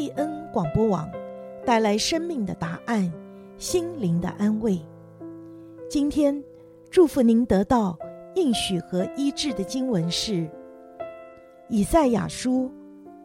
[0.00, 1.10] 利恩广播网
[1.62, 3.12] 带来生命的答案，
[3.58, 4.80] 心灵的安慰。
[5.90, 6.42] 今天
[6.90, 7.98] 祝福您得到
[8.34, 10.48] 应许和医治的经文是
[11.68, 12.72] 以赛亚书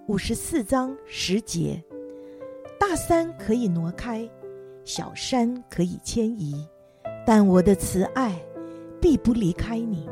[0.10, 1.82] 五十四章十节：
[2.78, 4.30] 大山可以挪开，
[4.84, 6.68] 小山可以迁移，
[7.26, 8.36] 但我的慈爱
[9.00, 10.10] 必不离开你，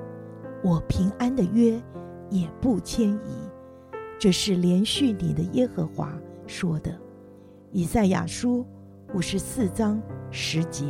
[0.64, 1.78] 我平安的约
[2.30, 3.50] 也不迁移。
[4.18, 6.92] 这是连续你的耶和华说的，
[7.72, 8.66] 《以赛亚书》
[9.16, 10.02] 五十四章
[10.32, 10.84] 十节。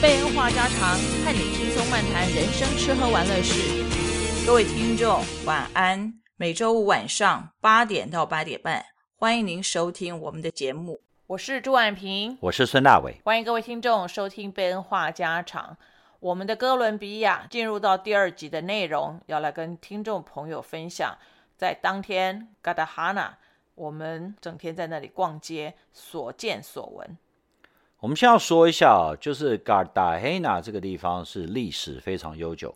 [0.00, 3.84] 贝恩话家常，和你轻松漫谈人生吃喝玩乐事。
[4.46, 6.12] 各位听众，晚安。
[6.36, 8.84] 每周五晚上八点到八点半，
[9.16, 11.00] 欢迎您收听我们的节目。
[11.26, 15.76] 我是朱婉萍，我是孙大伟，欢迎各位听众收听贝恩话家常。
[16.26, 21.16] 我们的哥伦比亚进入到第二集的内容，要来跟听众朋友分享，
[21.56, 23.38] 在当天嘎达哈纳，
[23.76, 27.16] 我们整天在那里逛街所见所闻。
[28.00, 32.74] 我们先要说一下，就是嘎达哈纳这个地方是历史非常悠久，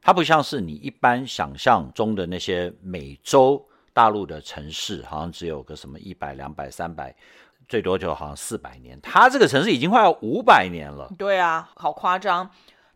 [0.00, 3.60] 它不像是你一般想象中的那些美洲
[3.92, 7.12] 大陆的城市，好像只有个什么一百、两百、三百，
[7.68, 8.96] 最多就好像四百年。
[9.00, 11.10] 它这个城市已经快要五百年了。
[11.18, 12.48] 对啊，好夸张。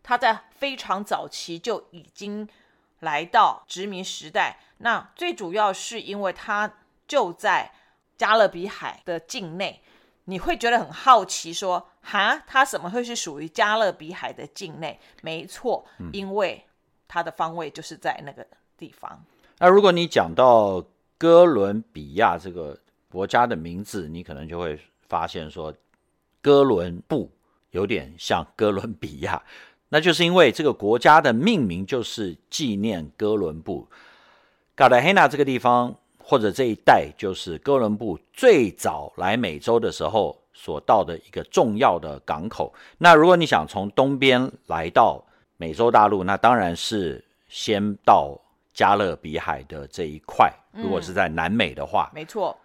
[0.09, 2.49] 他在非常早期就已经
[3.01, 6.73] 来到殖民时代，那最主要是因为他
[7.07, 7.71] 就在
[8.17, 9.83] 加勒比海的境内，
[10.23, 14.99] 你会觉得很好奇说，说哈，他怎么会是属于加勒比海的境内？
[15.21, 16.65] 没错，因为
[17.07, 18.43] 他的方位就是在那个
[18.75, 19.11] 地方。
[19.13, 19.25] 嗯、
[19.59, 20.83] 那如果你讲到
[21.19, 22.75] 哥伦比亚这个
[23.11, 25.71] 国家的名字，你可能就会发现说，
[26.41, 27.31] 哥伦布
[27.69, 29.43] 有点像哥伦比亚。
[29.89, 33.87] 那就是因为这个国家的命名就是纪念哥伦布，
[34.75, 42.71] 卡达哈纳这个地方或者这一带就是哥伦布最早来美洲的时候所到的一个重要的港口。
[42.99, 45.23] 那如果你想从东边来到
[45.57, 48.39] 美洲大陆，那当然是先到
[48.71, 50.53] 加勒比海的这一块。
[50.71, 52.55] 如果是在南美的话，嗯，没错。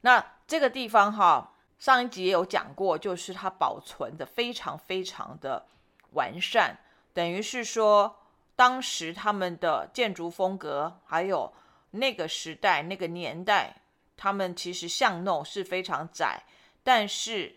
[0.00, 5.64] 那这个地方哈，上一集也有讲过，就是它保存的非常非常的。
[6.12, 6.78] 完善，
[7.12, 8.16] 等于是说，
[8.56, 11.52] 当时他们的建筑风格，还有
[11.92, 13.82] 那个时代、那个年代，
[14.16, 16.42] 他们其实巷弄是非常窄，
[16.82, 17.56] 但是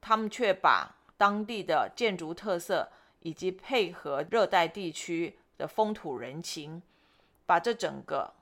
[0.00, 6.82] 他们却把当地的建筑特色，以及配合热带地区的风土人情，
[7.46, 8.32] 把这整个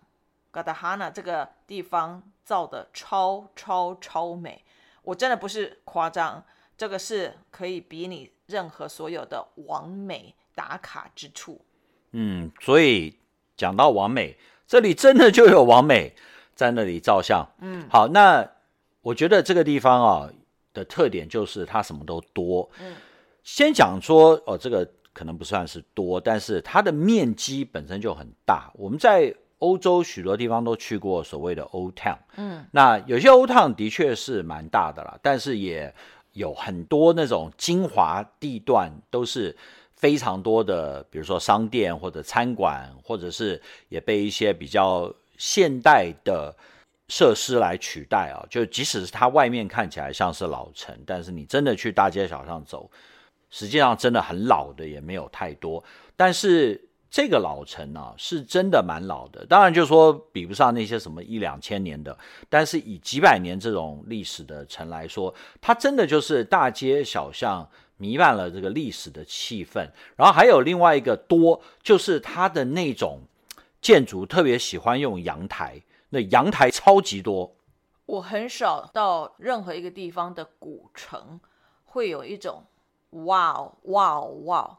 [0.50, 4.64] 嘎达哈纳这个地方造的超超超美。
[5.02, 6.44] 我真的不是夸张，
[6.80, 8.30] 这个是可以比你。
[8.50, 11.60] 任何所有的完美打卡之处，
[12.10, 13.16] 嗯，所以
[13.56, 14.36] 讲到完美，
[14.66, 16.12] 这里真的就有完美
[16.56, 18.44] 在那里照相，嗯，好，那
[19.02, 20.28] 我觉得这个地方啊
[20.74, 22.96] 的特点就是它什么都多，嗯，
[23.44, 28.68] 先讲说哦，这个可能不算是多，但是它的面积本身就很大。
[28.74, 35.94] 我们在欧洲许多地方都去过所谓的 Old Town，嗯，那有些 Old Town 的确是蛮大的啦，但是也。
[36.32, 39.56] 有很多那种精华地段，都是
[39.96, 46.54] 非常多的，比如说商店或者餐馆，或者是也被一些比较现代的
[47.08, 48.46] 设施来取代啊。
[48.48, 52.90] 就即使是它外面看起来像是老城，但是你真的去大街小巷走，
[53.50, 55.82] 实际上真的很老的也没有太多。
[56.16, 56.80] 但是
[57.10, 62.16] 这个老城、啊，是真的蛮老的，当然就是说比不上那些什么一两千年的，
[62.48, 69.88] 但是以几百年这种历史的城来说，它真的就是大街小巷弥漫了这个历史的气氛。
[70.14, 73.18] 然后还有另外一个多，就是它的那种
[73.82, 77.56] 建筑特别喜欢用阳台，那阳台超级多。
[78.06, 81.40] 我很少到任何一个地方的古城，
[81.86, 82.62] 会有一种
[83.10, 84.78] 哇哦哇哦哇哦，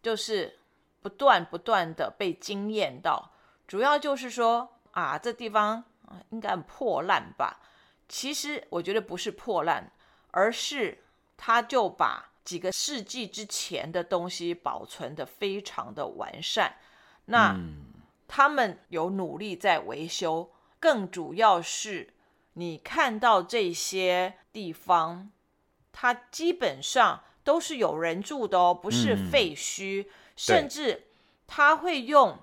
[0.00, 0.59] 就是。
[1.02, 3.32] 不断不断的被惊艳到，
[3.66, 7.60] 主要就是说啊，这地方啊应该很破烂吧？
[8.08, 9.92] 其实我觉得不是破烂，
[10.32, 11.04] 而是
[11.36, 16.76] 他就把几个世纪之前的东西保存得非常的完善。
[17.26, 17.56] 那
[18.26, 22.12] 他们有努力在维修，更主要是
[22.54, 25.30] 你看到这些地方，
[25.92, 30.08] 它基本上都是有人住的哦，不是废墟。
[30.42, 31.08] 甚至
[31.46, 32.38] 他会用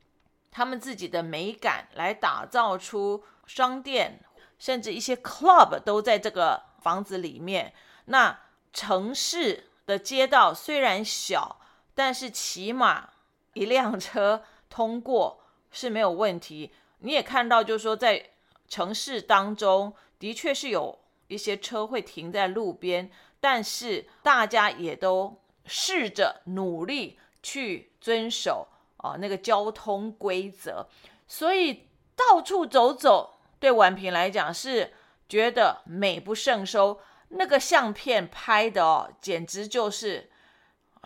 [0.51, 4.19] 他们自己的美感来打造出商店，
[4.59, 7.73] 甚至一些 club 都在这个房子里面。
[8.05, 8.39] 那
[8.71, 11.59] 城市的街道虽然小，
[11.95, 13.09] 但是起码
[13.53, 16.71] 一辆车通过是没有问题。
[16.99, 18.29] 你也看到，就是说在
[18.67, 23.09] 城市当中，的确是有一些车会停在路边，
[23.39, 28.67] 但是大家也都试着努力去遵守
[28.97, 30.85] 啊那个交通规则，
[31.25, 34.91] 所以到处走走，对婉平来讲是
[35.29, 36.99] 觉得美不胜收。
[37.29, 40.29] 那个相片拍的哦，简直就是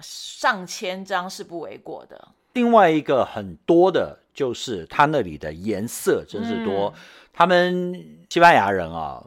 [0.01, 2.29] 上千张是不为过的。
[2.53, 6.91] 另外一个很多的就是它那里的颜色真是多。
[6.95, 7.01] 嗯、
[7.31, 9.23] 他们西班牙人啊，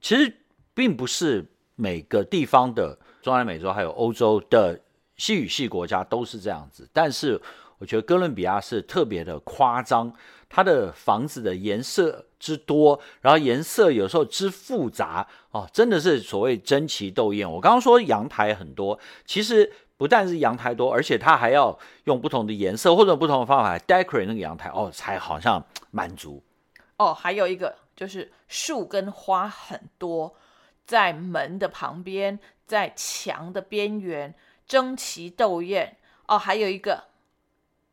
[0.00, 0.34] 其实
[0.72, 1.44] 并不是
[1.74, 4.80] 每个地方的中南美洲还有欧洲的
[5.16, 7.40] 西语系国家都是这样子，但是
[7.78, 10.12] 我觉得哥伦比亚是特别的夸张，
[10.48, 17.50] 它的房子的颜色之多，然后颜色有时候之复杂哦，真的是所谓争奇斗艳。
[17.50, 19.72] 我刚刚说阳台很多，其实。
[19.98, 26.44] 不但是阳台多，而且它还要用不同的颜色或者不同的方法 decorate 那个阳台哦，才好像满足。
[26.98, 30.34] 哦，还有一个就是树跟花很多，
[30.84, 34.34] 在门的旁边，在墙的边缘
[34.66, 35.96] 争奇斗艳。
[36.26, 37.04] 哦，还有一个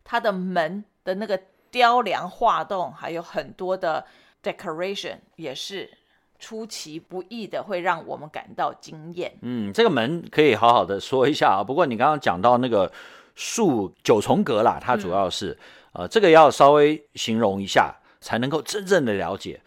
[0.03, 1.39] 它的门的那个
[1.69, 4.05] 雕梁画栋，还有很多的
[4.41, 5.97] decoration 也是。
[6.39, 9.31] 出其不意的会让我们感到惊艳。
[9.43, 11.63] 嗯，这个门可以好好的说一下啊。
[11.63, 12.91] 不过你刚刚讲到那个
[13.33, 15.57] 树九重阁啦，它主要是、
[15.93, 19.61] 嗯、呃，这个要稍微形容一下，才能够真正的了解。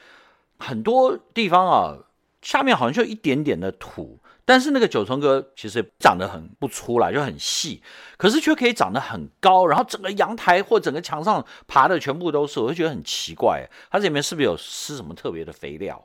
[0.59, 1.97] 很多地方啊，
[2.43, 7.83] 下面好像就一点点的土，但是那个九重阁其实长得很不出来，就很细，
[8.17, 16.03] 可是却可以长得很高，然后整个阳台或整个墙上爬的全部都是，我就觉得很奇怪，它这里面是不是有施什么特别的肥料？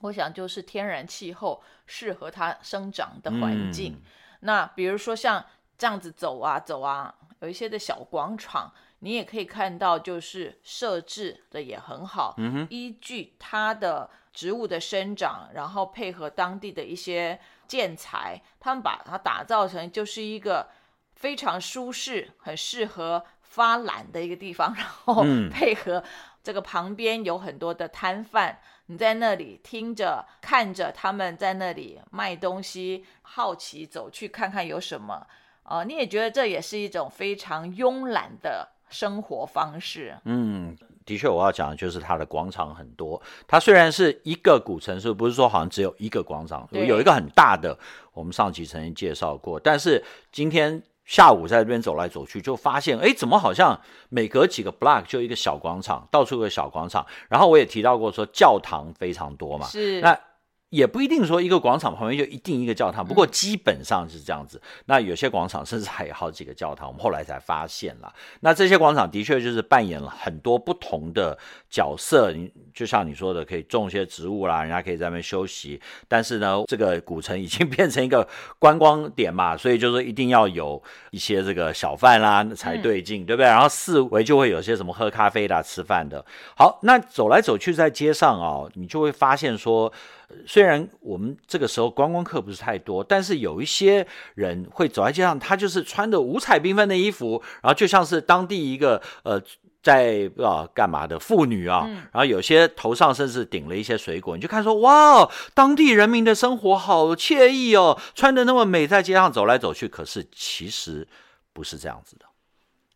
[0.00, 3.92] 我想就是天然气候适合它生长的环境。
[3.94, 4.02] 嗯、
[4.40, 5.42] 那比如说像
[5.78, 8.70] 这样子走啊走啊，有一些的小广场，
[9.04, 12.34] 你也可以看到，就是设置的也很好。
[12.38, 20.70] 嗯哼，依据它的植物的生长，然后配合当地的一些建材，他们把它打造成就是一个
[21.14, 24.74] 非常舒适、很适合发懒的一个地方。
[24.74, 26.02] 然后配合
[26.42, 28.58] 这个旁边有很多的摊贩。
[28.86, 35.26] 你在那里听着、看着他们在那里卖东西，好奇走去看看有什么，
[35.62, 40.16] 呃，你也觉得这也是一种非常慵懒的生活方式。
[40.24, 43.20] 嗯，的确，我要讲的就是它的广场很多。
[43.46, 47.76] 它虽然是一个古城市，不是说好像只有一个广场，有一个很大的，
[48.12, 49.58] 我们上集曾经介绍过。
[49.58, 50.82] 但是今天。
[51.06, 57.04] 下午在这边走来走去，就发现，哎，怎么好像每隔几个 block 就一个小广场，到处有个小广场。
[57.28, 59.66] 然后我也提到过说，教堂非常多嘛。
[59.66, 60.00] 是。
[60.00, 60.18] 那。
[60.74, 64.58] 也不一定说一个广场旁边就一定一个教堂，不过基本上是这样子。
[64.58, 68.12] 嗯、那有些广场甚至还有好几个教堂，我们后来才发现了。
[68.40, 71.38] 那这些广场的确就是扮演了很多不同的
[71.70, 72.32] 角色。
[72.32, 75.80] 你就像你说的，可以种一些植物啦，人家可以在那边休息。
[76.08, 78.26] 但是呢， 这个古城已经变成一个
[78.58, 80.82] 观光点嘛，所以就是一定要有
[81.12, 83.46] 一些这个小贩啦才对劲，嗯、对不对？
[83.46, 86.24] 然后四围就会有些什么喝咖啡的、吃饭的。
[86.56, 89.92] 好，那走来走去在街上啊，你就会发现说。
[90.46, 99.40] 虽然我们这个时候观光客不是太多，但是有一些人会走在街上，他就是穿着五彩缤纷的衣服，然后就像是当地一个呃
[99.82, 109.86] 在不知道干嘛的妇女啊，然后有些头上甚至顶了一些水果，你就看说哇，当地人民的生活好惬意哦，穿的那么美，在街上走来走去。
[109.86, 111.06] 可是其实
[111.52, 112.24] 不是这样子的，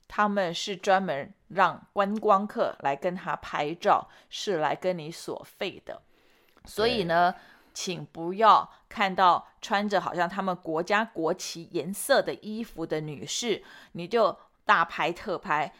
[0.08, 6.00] 他们是专门让观光客来跟他拍照，是来跟你索费的。
[6.68, 7.34] 所以呢，
[7.72, 15.72] 请不要看到穿着好像他们国家国旗颜色的衣服的女士，你就大拍特拍。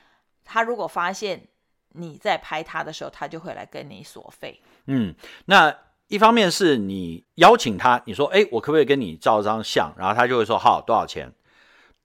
[0.45, 1.47] 他如果发现
[1.91, 4.61] 你在拍他的时候，他就会来跟你索费。
[4.87, 5.15] 嗯，
[5.45, 5.77] 那
[6.07, 9.93] 一方面是你邀请他，你说，哎，我可不可以跟你照张相？
[9.99, 11.31] 然后他就会说，好，多少钱？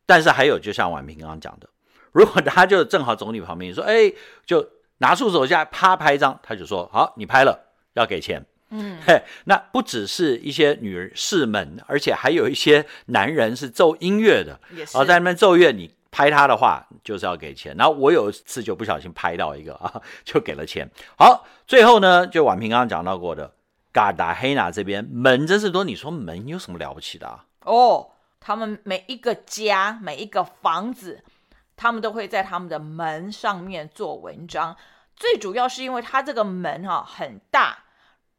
[0.06, 1.70] 但是还有，就像婉萍刚刚讲的，
[2.12, 4.12] 如果他就正好走你旁边，你说，哎，
[4.46, 7.58] 就拿出手机啪拍一张，他就说，好，你拍了，
[7.94, 8.46] 要给钱。
[8.76, 17.76] 嗯，嘿，那不只是一些女士们，而且还有一些男人是奏音乐的，然后在那边奏乐，你拍他的话就是要给钱。
[17.78, 20.90] 然后我有一次就不小心拍到一个啊，就给了钱。
[21.20, 23.54] 好，最后呢，就婉平刚刚讲到过的，
[23.92, 25.84] 嘎达黑娜这边门真是多。
[25.84, 27.46] 你说门有什么了不起的啊？
[27.66, 31.24] 哦，他们每一个家、每一个房子，
[31.76, 34.76] 他们都会在他们的门上面做文章。
[35.16, 37.83] 最主要是因为它这个门哈、啊、很大。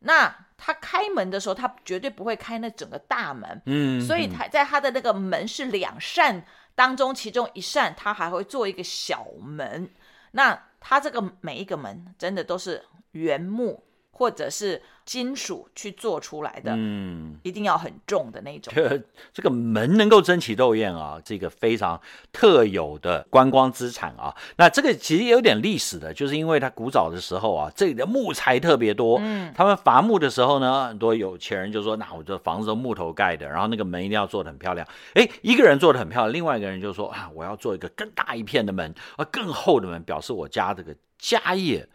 [0.04, 6.44] 那他开门的时候，他绝对不会开那整个大门，嗯，所以他在他的那个门是两扇
[6.75, 9.90] 当中，其中一扇他还会做一个小门。
[10.30, 13.82] 那他这个每一个门真的都是原木
[14.14, 18.73] 或者是金属去做出来的，嗯，一定要很重的那种。
[18.75, 19.02] 这
[19.33, 22.00] 这个门能够争奇斗艳啊，这个非常
[22.33, 24.35] 特有的观光资产啊。
[24.56, 29.18] 那这个其实也有点历史的，就是因为它古早的时候啊，这里的木材特别多。
[29.21, 41.87] 嗯，他们伐木的时候呢，很多有钱人就说：“那我这房子都木头盖的，然后那个门一定要做的很漂亮。”哎，一个人做的很漂亮，另外一个人就说：“啊，我要做一个更大一片的门，啊，更厚的门，表示我家这个家业。”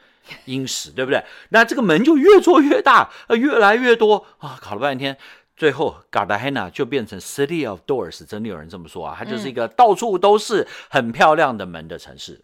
[0.45, 1.24] 殷实，对不对？
[1.50, 4.59] 那这个门就越做越大，呃，越来越多啊！
[4.62, 5.17] 搞了半天，
[5.55, 9.15] 最后 Cartagena 就变成 City of Doors，真的有人这么说啊？
[9.17, 12.33] 它就是一个到处都是很漂亮的门的城市。
[12.33, 12.43] 嗯、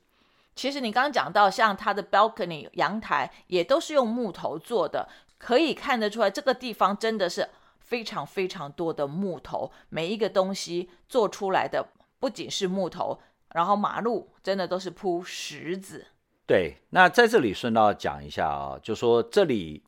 [0.56, 7.50] 其实你刚刚讲到，像它的 balcony 阳台也都是用木头做的，可以看得出来，这个地方真的是
[7.80, 11.88] 非常非常多的木头，每一个东西做出来的
[12.20, 13.20] 不仅是木头，
[13.54, 16.08] 然后马路真的都是铺石子。
[16.48, 19.84] 对，那在这里顺道讲一下啊，就说这里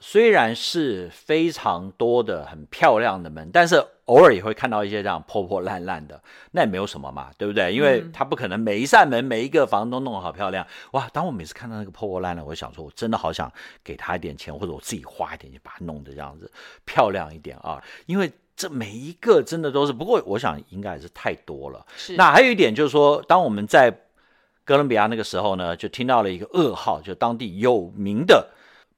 [0.00, 6.20] 虽然是非常多的很漂亮的门，但是偶尔也会看到一些这样破破烂烂的，
[6.50, 7.72] 那也没有什么嘛，对不对？
[7.72, 10.66] 因为他不可能每一扇门、每一个房都弄得好漂亮。
[10.90, 13.50] 哇，当我每次看到那个破破烂烂，我就想说，我真的好想
[13.82, 16.52] 给他一点钱，或者我自己花一点钱把它弄得这样子
[16.84, 21.86] 漂亮一点啊，因为这每一个真的都是，不过我想应该还是太多了。
[21.96, 22.14] 是。
[22.16, 23.90] 那还有一点就是说，当我们在
[24.64, 28.48] 哥伦比亚那个时候呢，就听到了一个噩耗，就当地有名的，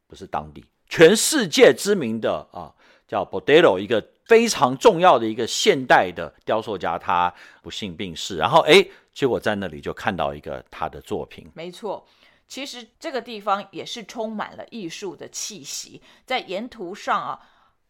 [0.06, 2.72] 不是当地，全世界知名的啊，
[3.08, 8.36] 叫 Botero，一个非常重要的一个现代的雕塑家，他不幸病逝。
[8.36, 11.50] 然后哎，结果在那里就看到一个他的作品。
[11.54, 12.06] 没错，
[12.46, 17.40] 其实这个地方也是充满了艺术的气息，在沿途上啊，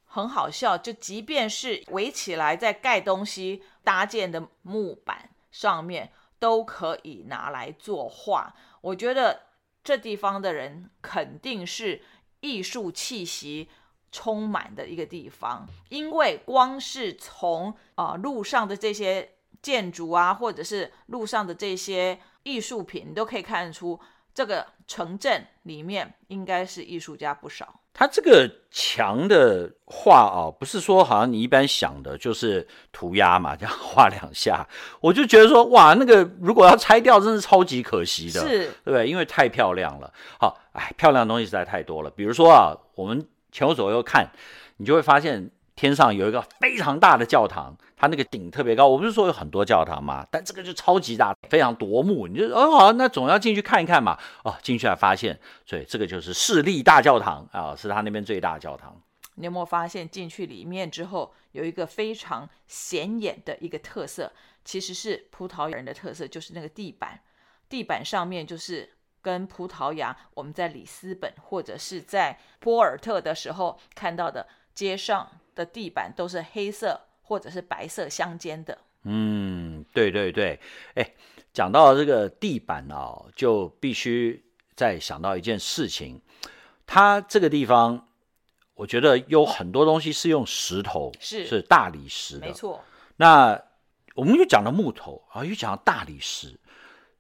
[0.07, 6.11] 很好笑，就即便是围起来在盖东西搭建的木板上面。
[6.47, 9.47] 都可以拿来作画，我觉得
[9.83, 12.01] 这地方的人肯定是
[12.39, 13.69] 艺术气息
[14.13, 23.99] 充满的一个地方，因为光是从啊、路上的这些建筑啊，或者是路上的这些艺术品，你都可以看出
[24.33, 27.81] 这个城镇里面应该是艺术家不少。
[27.99, 34.69] 它这个墙的画啊，不是说好像你一般想的，就是涂鸦嘛，这样画两下，
[35.01, 38.49] 我就觉得说，哇，那个如果要拆掉，真是超级可惜的，是，
[38.85, 39.09] 对不对？
[39.09, 40.13] 因为太漂亮了。
[40.39, 42.11] 好，哎，漂亮的东西实在太多了。
[42.11, 44.31] 比如说啊，我们前后左右看，
[44.77, 45.51] 你就会发现。
[45.77, 48.89] 天上有一个非常大的教堂，它那个顶特别高。
[48.89, 50.27] 我不是说有很多教堂吗？
[50.31, 52.27] 但这个就超级大，非常夺目。
[52.27, 54.19] 你就哦好，那总要进去看一看嘛。
[54.43, 58.99] 哦，进去才发现，所以这个就是市立大教堂啊，是他那边最大的教堂。
[59.35, 64.33] 你有没有发现进去里面之后，有一个非常显眼的一个特色，
[64.65, 67.21] 其实是葡萄牙人的特色，就是那个地板，
[67.69, 75.31] 地板上面就是跟葡萄牙我们在里斯本或者是在波尔特的时候看到的街上。
[75.57, 78.79] 的地板都是黑色或者是白色相间的。
[79.09, 80.61] 嗯，对对对，
[80.95, 81.11] 哎，
[81.53, 84.45] 讲到这个地板哦，就必须
[84.75, 86.21] 再想到一件事情，
[86.87, 88.09] 它这个地方，
[88.75, 92.83] 我觉得有很多东西是用石头，是是大理石的，没错。
[93.17, 93.61] 那
[94.15, 96.59] 我们又讲到木头啊，又讲到大理石，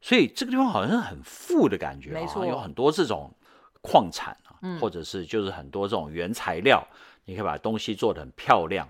[0.00, 3.32] 所以这个地方好像很富的感觉，没错，有很多这种
[3.80, 6.86] 矿产啊，嗯，或者是就是很多这种原材料。
[7.26, 8.88] 你可以把东西做得很漂亮，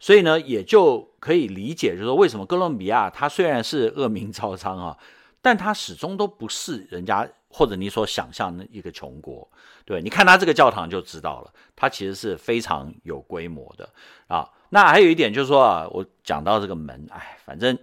[0.00, 4.98] 所以呢，也就可以理解，就是说为什么哥伦比亚它虽然是恶名昭彰啊，
[5.40, 9.48] 但它始终都不是人家或者你所想象的一个穷国。
[9.84, 13.88] 对，你看它这个教堂就知道了，它其实是非常有规模的
[14.26, 14.50] 啊。
[14.70, 17.78] 那还有一点就是说啊，我讲到这个门，哎，反正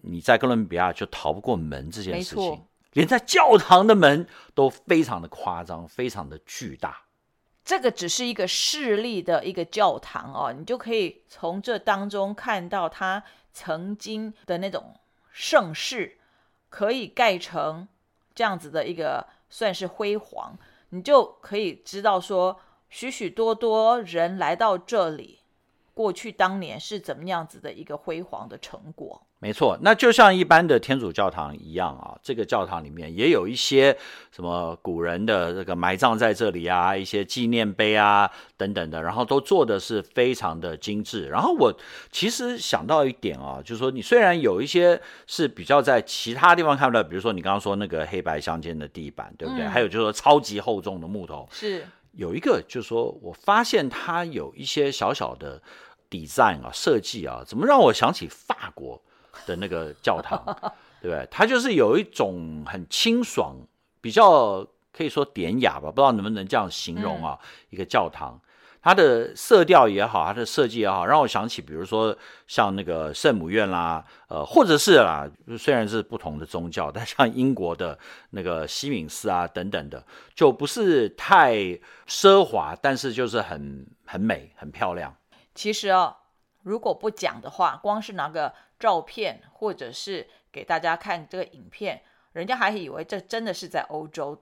[0.00, 2.62] 你在哥伦比亚就逃不过门这件事情，
[2.94, 7.03] 连在教堂的门都非常的夸张，非常的巨大。
[7.64, 14.94] 这个只是一个势力的一个教堂哦，你就可以从这当中看到它曾经的那种
[15.32, 16.18] 盛世，
[16.68, 17.88] 可以盖成
[18.34, 20.58] 这样子的一个算是辉煌，
[20.90, 25.40] 你就可以知道说，许许多多人来到这里，
[25.94, 29.22] 过去当年是怎么样子的一个辉煌的成果。
[29.38, 33.94] 没错，那就像一般的天主教堂一样啊，这个教堂里面也有一些
[34.32, 41.28] 什么古人的这个埋葬在这里啊，一些纪念碑啊等等的，然后都做的是非常的精致。
[41.28, 41.70] 然后我
[42.10, 49.66] 其实想到一点啊，就是说你虽然有一些是比较在其他地方看不到，比如说你刚刚说那个黑白相间的地板，对不对？
[49.66, 51.86] 嗯、还有就是说超级厚重的木头，是
[52.16, 55.60] 有一个就是说我发现它有一些小小的
[56.10, 59.00] design 啊设计啊，怎么让我想起法国？
[59.46, 60.44] 的那个教堂，
[61.02, 61.26] 对不对？
[61.28, 63.56] 它就是有一种很清爽，
[64.00, 67.38] 比较可以说典雅吧，不知道能不能这样形容啊？
[67.42, 68.40] 嗯、一个教堂。
[68.80, 72.14] 它的色调也好，它的设计也好，让我想起，比如说
[72.46, 75.26] 像那个圣母院啦，呃，或者是啦，
[75.58, 77.98] 虽然是不同的宗教， 但像英国的
[78.30, 81.54] 那个西敏寺啊等等的，就不是太
[82.06, 85.16] 奢华，但是就是很很美、很漂亮。
[85.54, 86.14] 其实哦，
[86.62, 94.38] 如果不讲的话，光是拿个照片，或者是给大家看这个影片，人家还以为这真的是在欧洲，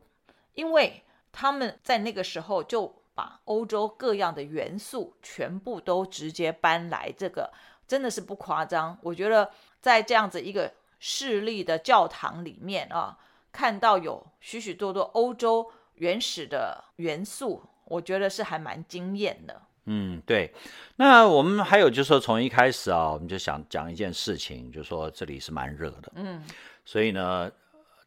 [0.55, 3.01] 因为他们在那个时候就。
[3.15, 7.53] 把欧洲各样的元素全部都直接搬来，这个
[7.87, 8.97] 真的是不夸张。
[9.03, 9.51] 我觉得
[9.83, 13.19] 在这样子一个势力的教堂里面啊，
[13.53, 19.61] 看到有许许多多欧洲原始的元素，我觉得是还蛮惊艳的。
[19.85, 20.51] 嗯，对。
[20.97, 26.11] 那我们还有就是说，从一开始啊，我们就想讲一件事情，就是说这里是蛮热的。
[26.15, 26.43] 嗯，
[26.87, 27.53] 所以呢，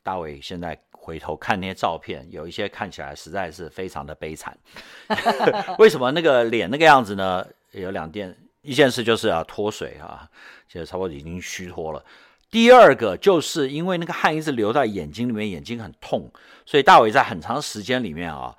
[0.01, 0.75] 大伟现在。
[1.05, 4.57] 回头看那些照片，有一些看起来实在是非常的悲惨。
[5.77, 7.45] 为什么那个脸那个样子呢？
[7.73, 10.27] 有两件，一件事就是要脱水啊，
[10.67, 12.03] 现在差不多已经虚脱了。
[12.49, 16.31] 第二个就是因为那个汗一直流在眼睛里面，眼睛很痛，
[16.65, 18.55] 所以大伟在很长时间里面啊，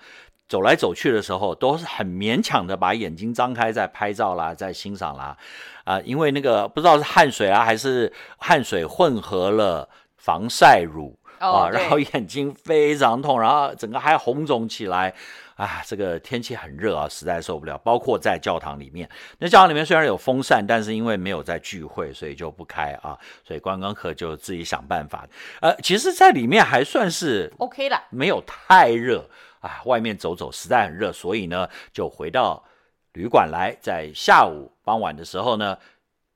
[0.49, 5.37] 走来走去的时候都是很勉强的把眼睛张开在拍照啦，在欣赏啦
[5.83, 11.19] 啊，因为那个不知道是汗水啊还是汗水混合了防晒乳。
[11.39, 15.15] 啊，oh, 然后眼睛非常痛，然后整个还红肿起来，
[15.57, 17.77] 啊，这个天气很热啊，实在受不了。
[17.79, 25.27] 包括在教堂里面，那教堂里面虽然有风扇，但是因为没有在聚会，所以就不开啊，所以观光客就自己想办法。
[25.61, 29.29] 呃，其实，在里面还算是 OK 了，没有太热
[29.61, 29.83] 啊。
[29.85, 32.65] 外面走走实在很热，所以呢，就回到
[33.13, 35.77] 旅馆来，在下午傍晚的时候呢，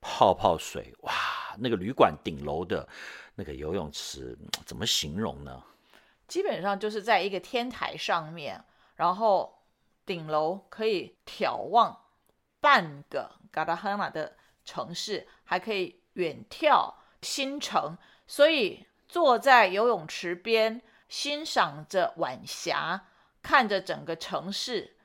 [0.00, 1.12] 泡泡水，哇，
[1.58, 2.86] 那个旅馆顶楼的。
[3.40, 5.62] 那个游泳池怎么形容呢？
[6.28, 8.62] 基本上就是在一个天台上面，
[8.96, 9.62] 然后
[10.04, 11.98] 顶楼可以眺望
[12.60, 17.96] 半个嘎达哈马的城市，还可以远眺新城。
[18.26, 23.06] 所以坐在游泳池边，欣赏着晚霞，
[23.40, 24.98] 看着整个城市，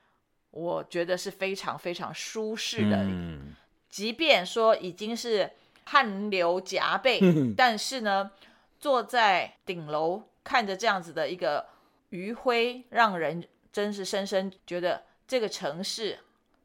[0.51, 2.97] 我觉得是非常非常舒适的。
[2.97, 3.55] 嗯，
[3.89, 5.53] 即便说已经是。
[5.85, 7.19] 汗流浃背，
[7.55, 8.31] 但是呢，
[8.79, 11.65] 坐在顶楼看着这样子的一个
[12.09, 16.19] 余晖，让人真是深深觉得这个城市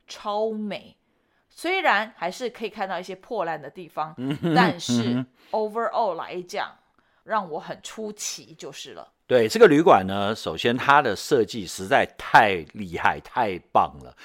[0.09, 0.97] 超美。
[1.49, 4.15] 虽然还是可以看到一些破烂的地方，
[4.55, 6.75] 但是 overall 来讲，
[7.25, 9.13] 让我很出奇就是了。
[9.27, 14.17] 对，这个旅馆呢，首先它的设计实在太厉害、太棒了。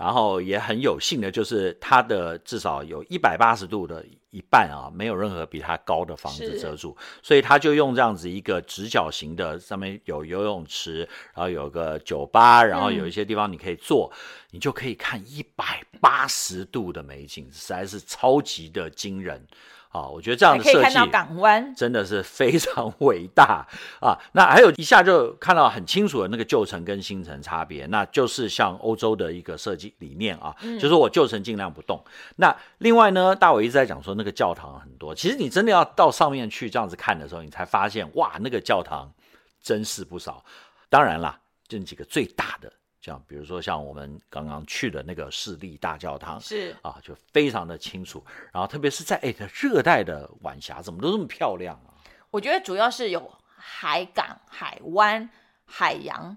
[0.00, 11.00] 然后也很有幸的，就是它的至少有一百八十度的一半啊，没有任何比它高的房子遮住，所以他就用这样子一个直角形的，上面有游泳池，
[11.34, 14.16] 然后有个酒吧，然后有一些地方你可以坐，嗯、
[14.52, 19.46] 你就可以看一百八十度的美景，实在是超级的惊人。
[19.90, 23.66] 啊，我觉得这样的设计港湾真的是非常伟大
[24.00, 24.16] 啊！
[24.32, 32.00] 那还有一下就看到很清楚的那个旧城跟新城差别，那就是像欧洲的一个设计理念啊，嗯、就是我旧城尽量不动。
[32.36, 39.12] 那另外呢，大伟一直在讲说那个教堂很多，其实你真的要到上面去这样子看的时候，你才发现哇，那个教堂
[39.60, 40.44] 真是不少。
[40.88, 42.72] 当然啦，这几个最大的。
[43.00, 48.22] 像比如说像我们刚刚去的那个市立大教堂，是啊，就非常的清楚。
[48.52, 51.96] 然后特别是在哎，热带的晚霞，怎么都这么漂亮啊？
[52.30, 55.30] 我觉得主要是有海港、海湾、
[55.64, 56.36] 海洋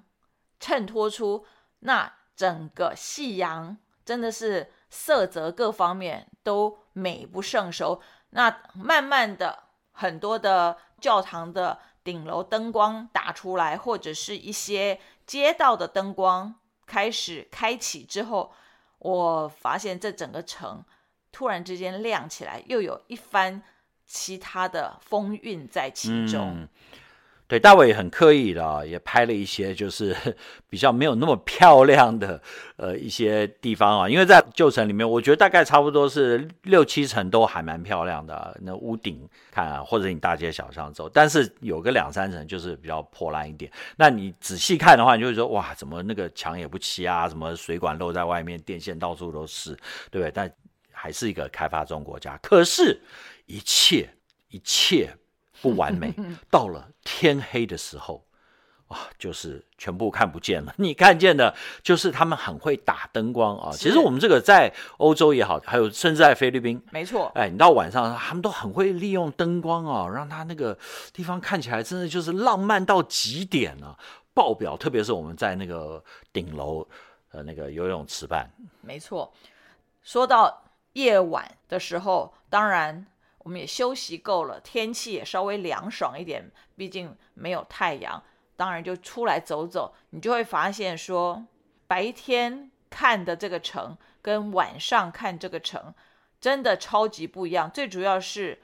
[0.57, 1.45] 衬托出
[1.79, 8.01] 那整个夕阳，真的是色泽各方面都美不胜收。
[8.29, 15.01] 那慢慢的，很多的教堂的顶楼灯光打出来，或者是一些。
[15.25, 16.55] 街道的灯光
[16.85, 18.53] 开始开启之后，
[18.99, 20.83] 我发现这整个城
[21.31, 23.63] 突然之间亮起来，又有一番
[24.05, 26.67] 其他的风韵在其中。
[27.53, 30.17] 对，大卫也很刻意的，也拍了一些就是
[30.67, 32.41] 比较没有那么漂亮的
[32.77, 43.71] 呃一些地方啊，因为在旧城里面，我觉得大概差不多是六七层都还蛮漂亮的，那屋顶看啊，或者你大街小巷走，但是有个两三层就是比较破烂一点。
[43.97, 49.75] 那你仔细看的话，你就会说哇，怎么那个墙也不漆啊，什么水管漏在外面，电线到处都是，
[50.09, 50.31] 对不对？
[50.31, 50.51] 但
[50.91, 52.99] 还是一个开发中国家，可是，
[53.45, 54.09] 一切
[54.49, 55.15] 一切。
[55.63, 56.13] 不完美，
[56.51, 58.25] 到了天黑的时候，
[58.89, 60.73] 啊，就是全部看不见了。
[60.77, 63.71] 你看见的，就是他们很会打灯光啊。
[63.71, 67.31] 其实我们这个在欧洲也好，还有甚至在菲律宾，没错。
[67.33, 70.77] 哎，你到晚上，他们都很会利用灯光啊，让他那个
[71.13, 73.97] 地方看起来真的就是浪漫到极点啊，
[74.33, 74.75] 爆表。
[74.75, 76.85] 特别是我们在那个顶楼
[77.31, 79.33] 呃那个游泳池畔，没错。
[80.03, 83.05] 说到夜晚的时候，当然
[83.43, 88.23] 我们也休息够了，天气也稍微凉爽一点，毕竟没有太阳。
[88.55, 91.45] 当然就出来走走，你就会发现说，
[91.87, 95.93] 白天看的这个城跟晚上看这个城
[96.39, 97.69] 真的超级不一样。
[97.69, 98.61] 最主要是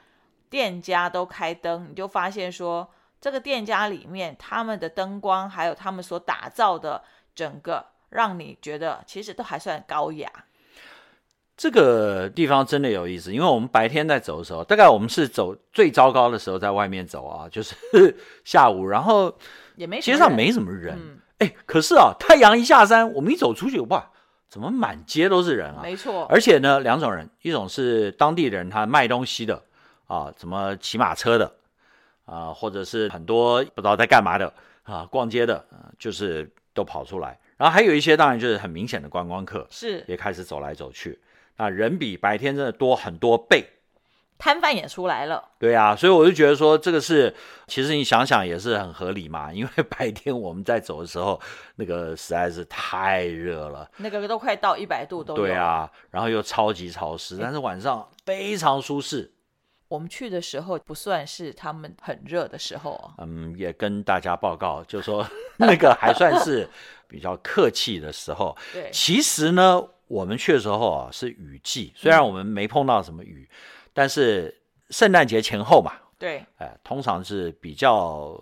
[0.49, 10.31] 店家都开灯，你就发现说，这个店家里面他们的灯光还有他们所打造的整个，让你觉得其实都还算高雅。
[11.59, 17.75] 这个地方真的有意思，因为我们白天在走的时候，大概我们是走最糟糕的时候在外面走啊， 就是
[18.45, 19.37] 下午，然后。
[19.75, 24.09] 也没街上没什么人，哎、嗯，可是啊，太阳一下山，我们一走出去，哇，
[24.49, 25.79] 怎么满街都是人啊？
[25.81, 29.63] 没错，而且呢，两种人，一种是当地的人，他卖东西的
[30.07, 31.49] 啊，怎么骑马车的
[32.25, 34.51] 啊，或者是很多不知道在干嘛的
[34.83, 37.39] 啊，逛街的，啊、就是都跑出来。
[37.55, 41.17] 然后还有一些，当然就是很明显的观光客，是也开始走来走去。
[41.59, 43.65] 啊，人比白天真的多很多倍。
[44.37, 47.35] 摊贩也出来了，对啊，所以我就觉得说这个是，
[47.67, 51.37] 其实你想想也是很合理嘛，因为白天我们在走的时候，
[51.75, 55.41] 那个实在是太热了，那个都快到一百度都有。
[55.41, 59.33] 对啊，然后又超级潮湿，但是晚上非常舒适。
[59.89, 65.27] 我们去的时候不算是他们很热的时候啊，嗯，也跟大家报告，就说
[65.59, 66.65] 那个还算是
[67.09, 68.55] 比较客气的时候。
[68.71, 73.47] 对，其实呢，我们去的时候啊是雨季，虽然我们没碰到什么雨。
[73.49, 73.55] 嗯
[73.91, 74.55] 但是
[74.91, 78.39] 圣诞节前后嘛，对，哎，通常是比较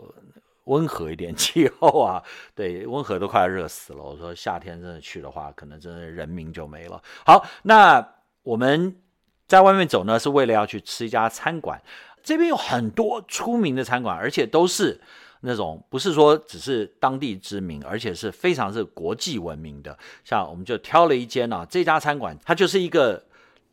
[0.66, 2.22] 温和一点气候啊，
[2.54, 4.04] 对，温和都快要热死了。
[4.04, 7.02] 我说夏天真的去的话，可能真的人命就没了。
[7.26, 8.06] 好，那
[8.44, 9.02] 我们
[9.48, 11.82] 在外面走呢，是为了要去吃一家餐馆。
[12.22, 15.02] 这边有很多出名的餐馆，而且都是
[15.42, 19.98] 那种不是说只是当地知名，而且是非常是国际闻名的。
[20.24, 23.24] 像我们就挑了一间啊，这家餐馆它就是一个。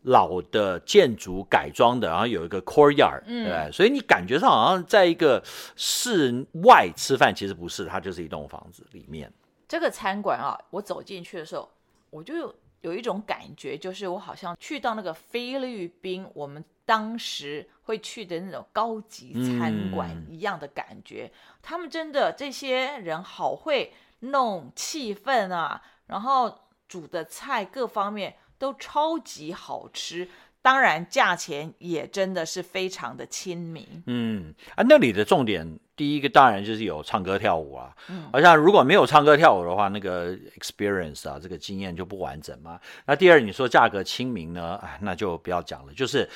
[0.07, 5.43] 老的建筑改装的，然后有一个 courtyard，嗯，对，所以你感觉上好像在一个
[5.77, 9.33] 室外吃饭，其实不是，它就是一栋房子里面。
[9.67, 11.67] 这个餐馆啊，我走进去的时候，
[12.11, 21.31] 我就有一种感觉，就是我好像去到那个菲律宾，我们当时会去的那种高级餐馆一样的感觉。
[21.33, 28.37] 嗯，他们真的这些人好会弄气氛啊，然后煮的菜各方面。
[28.57, 30.29] 都超级好吃，
[30.63, 34.03] 当然价钱也真的是非常的亲民。
[34.07, 42.81] 嗯啊，那里的重点第一个当然就是有唱歌跳舞啊，嗯，好像如果没有唱歌跳舞的话，那个 experience 啊，这个经验就不完整嘛。
[43.07, 46.29] 那第二，你说价格亲民呢，哎，那就不要讲了，就是。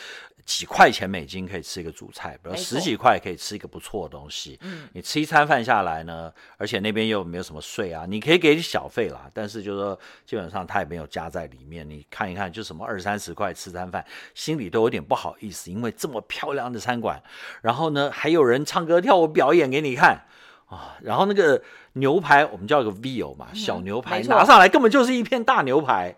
[0.44, 4.58] 几块钱美金可以吃一个主菜，比如十几块可以吃一个不错的东西。
[4.62, 11.86] 嗯，你吃一餐饭下来呢，而且那边又没有什么税啊，你可以给小费啦，但是就是说基本上他也没有加在里面。
[11.86, 14.02] 你看一看，就什么二三十块吃餐饭，
[14.34, 17.22] 心里都有点不好意思，因为这么漂亮的餐馆，
[17.60, 20.24] 然后呢还有人唱歌跳舞表演给你看
[20.66, 21.62] 啊，然后那个
[21.94, 26.16] 牛排我们叫个 veal 嘛，小牛排拿上来根本就是一片大牛排。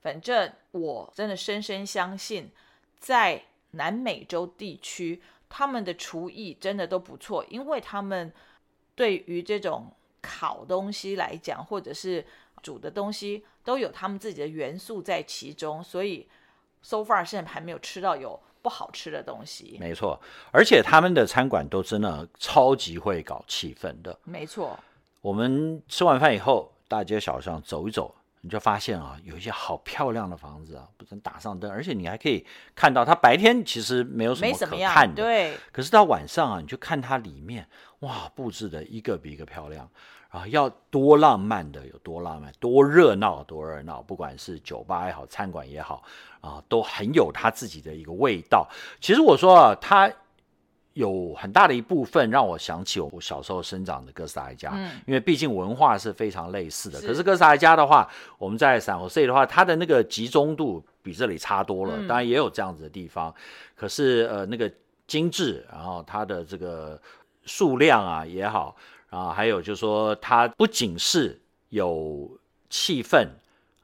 [0.00, 2.50] 反正我真的深深相信。
[2.98, 8.30] 在南美洲地区，他们的厨艺真的都不错，因为他们
[8.94, 12.22] 对于这种烤东西来讲，或者是
[12.62, 16.28] 煮的东西，都有他们自己的元素在其中，所以
[16.82, 19.76] so far 现在还没有吃到有不好吃的东西。
[19.80, 20.20] 没错，
[20.50, 24.18] 而且他们的餐馆都真的超级会搞气氛的。
[24.24, 24.78] 没错，
[25.20, 28.14] 我们吃完饭以后，大街小巷走一走。
[28.42, 35.56] 你就发现啊，有一些好漂亮的房子啊，不能打上灯，而且你还可以看到它白天其实没有什么可看的，对。
[35.70, 39.88] 可是到晚上啊，你就看它里面，哇，布置的一个比一个漂亮
[40.30, 46.02] 啊，要多浪漫的有多浪漫，多热闹多热闹，不管是酒吧也好，餐馆也好
[46.40, 48.68] 啊，都很有它自己的一个味道。
[49.00, 50.10] 其实我说啊，它。
[51.00, 57.00] 有很大的一部分让我想起我小时候生长的哥斯达黎加，嗯，因为毕竟文化是非常类似的。
[57.00, 57.06] 是。
[57.06, 58.08] 可是哥斯达黎加的话，
[58.38, 61.94] 我们在圣荷西的话，它的那个集中度比这里差多了。
[61.96, 63.34] 嗯、当然也有这样子的地方，
[63.74, 64.70] 可是呃那个
[65.06, 67.00] 精致，然后它的这个
[67.44, 68.76] 数量啊也好，
[69.08, 72.30] 然后还有就是说它不仅是有
[72.68, 73.26] 气氛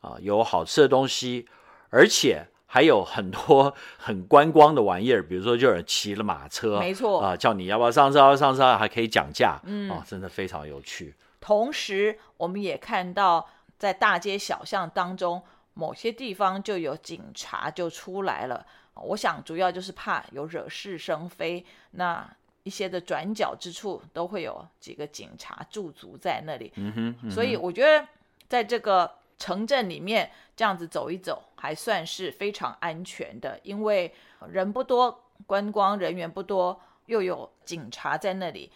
[0.00, 1.46] 啊，有好吃的东西，
[1.88, 2.46] 而且。
[2.76, 11.14] 还有很多很观光的玩意儿，比如说就有人骑了马车，没错啊、呃，叫你要不要上车，要上车还可以讲价，嗯，哦，真的非常有趣。
[11.40, 18.66] 同时，我们也看到在大街小巷当中，某些地方就有警察就出来了。
[18.92, 22.30] 我想主要就是怕有惹是生非，那
[22.64, 26.70] 一些的转角之处都会有几个警察驻足在那里。
[26.76, 27.30] 嗯哼，嗯哼。
[27.30, 28.06] 所以我觉得
[28.46, 34.12] 在这个城镇里面这样子走一走，还算是非常安全的，因为
[34.50, 38.70] 人不多，观光人员不多，又有警察在那里。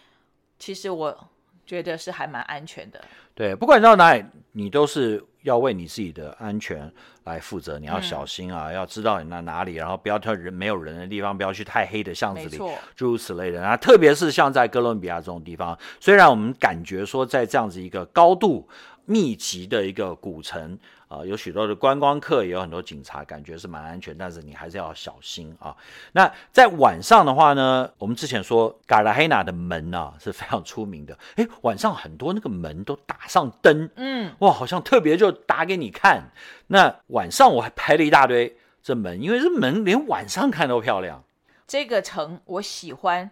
[0.59, 1.27] 其实我。
[1.63, 3.01] 觉得是还蛮安全的。
[3.33, 6.91] 对，不管到哪里，你都是要为你自己的安全
[7.23, 7.79] 来负责。
[7.79, 12.57] 你要小心啊，嗯、要知道你在哪里，然后不要挑人没有人的地方，不要去太黑的巷子里，
[12.93, 13.63] 诸如此类的。
[13.63, 18.67] 啊，特别是像在哥伦比亚这种地方，虽然我们感觉说在这样子一个高度
[19.11, 20.77] 密集的一个古城。
[21.07, 25.75] 啊、呃，有许多的观光客，也有很多警察，感觉是蛮安全，但是你还是要小心啊。
[26.13, 36.31] 那在晚上的话呢，我们之前说卡达黑纳的门啊是非常出名的，诶，晚上很多那个门都打上灯，嗯，哇，好像特别就打给你看。
[36.67, 41.21] 那晚上我还拍了一大堆这门，因为这门连晚上看都漂亮。
[41.67, 43.31] 这个城我喜欢，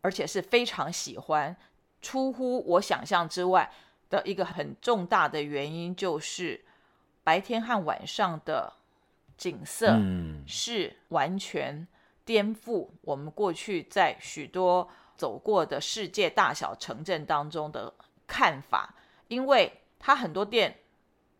[0.00, 1.56] 而且是非常喜欢，
[2.02, 3.70] 出乎我想象之外
[4.10, 6.62] 的一个很重大的原因就是。
[7.26, 8.72] 白天和晚上的
[9.36, 9.98] 景色
[10.46, 11.84] 是完全
[12.24, 17.92] 颠覆我们过去在许多走过的世界大小城镇当中的
[18.28, 18.94] 看法，
[19.26, 20.78] 因为它很多店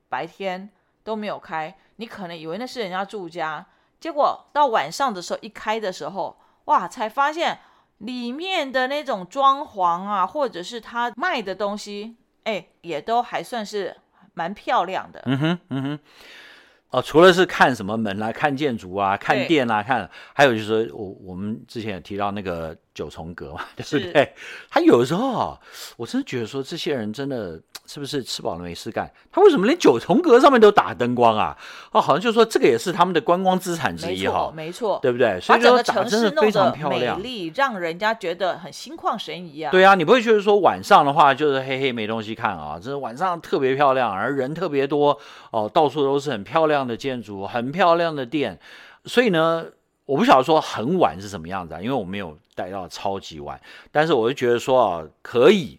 [0.09, 0.68] 白天
[1.05, 3.64] 都没有开，你可能以为那是人家住家，
[4.00, 7.61] 结果到晚上的时候一开的时候，哇，才发现
[7.98, 13.94] 里面的那种装潢啊，或者是他卖的东西，哎，也都还算是。
[14.38, 15.98] 蛮漂亮的，嗯哼，嗯哼，
[16.90, 24.35] 哦，除了是看什么门来、啊、看建筑啊，看店啊，看，还有就是说我我们之前也提到那个九重阁嘛， 对不对？
[24.68, 25.59] 他有的时候啊，
[25.96, 27.59] 我真的觉得说这些人真的。
[27.87, 29.09] 是不是吃饱了没事干？
[29.31, 31.57] 他为什么连九重阁上面都打灯光啊？
[31.92, 35.40] 哦，好像就是说这个也是他们的观光资产之一哈，没错，对不对？
[35.40, 39.70] 所以说打真的非常漂亮，美丽，让人家觉得很心旷神怡啊。
[39.70, 42.79] 对啊，你不会觉得说晚上的话就是黑黑没东西看啊？
[42.83, 45.16] 这晚上特别漂亮，而人特别多
[45.53, 48.59] 哦，到处都是很漂亮的建筑，很漂亮的店。
[49.05, 49.64] 所以呢，
[50.05, 53.61] 我不晓得说很晚是什么样子啊，因为我没有待到超级晚，
[53.92, 55.79] 但是我就觉得说啊，可以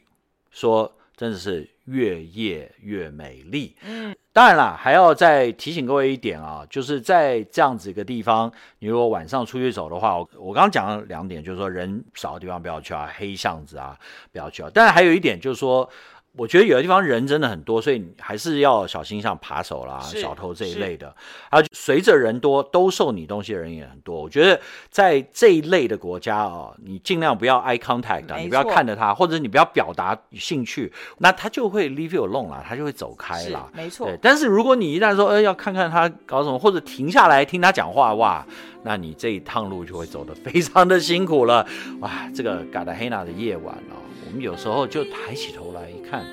[0.52, 1.70] 说真的是。
[1.88, 3.76] 越夜越美丽。
[3.86, 13.97] 嗯，当然啦，还要再提醒各位一点啊，就是在这样子一个地方，你如果晚上出去走的话，我我刚刚讲了两点，就是说人少的地方不要去啊，黑巷子啊
[14.32, 14.69] 不要去啊。
[14.73, 15.89] 但是还有一点就是说。
[16.38, 21.13] 我觉得有的地方人真的很多，所以你还是要小心，像扒手啦、小偷这一类的。
[21.50, 24.21] 还有随着人多，兜售你东西的人也很多。
[24.21, 33.67] 我觉得在这一类的国家哦，你尽量不要 eye contact，你不要看着他，或者你不要表达兴趣，那他就会 leave you alone 啦，他就会走开啦。
[33.73, 34.06] 没错。
[34.08, 38.45] 对，但是如果你一旦说，呃，要看看他搞什么，或者停下来听他讲话，哇，
[38.84, 41.65] 那你这一趟路就会走得非常的辛苦了。
[42.00, 44.06] 哇，这个嘎达黑纳的夜晚哦。
[44.27, 46.25] 我们有时候就抬起头来一看，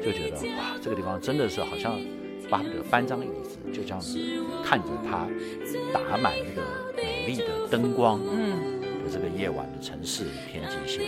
[0.00, 2.00] 就觉得哇，这个地方真的是好像
[2.48, 4.18] 巴不得搬张椅子，就这样子
[4.64, 5.26] 看着它
[5.92, 6.62] 打满那个
[6.96, 11.04] 美丽的灯光，嗯，的这个夜晚的城市与天际线。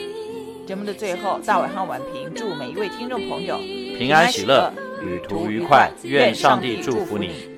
[0.67, 3.57] 节目的最后，大伟和婉萍祝每一位听众朋友
[3.97, 7.56] 平安喜乐，旅途愉快，愿上帝祝福你。